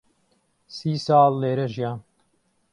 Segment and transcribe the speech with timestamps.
[0.75, 1.99] سی ساڵ لێرە ژیام.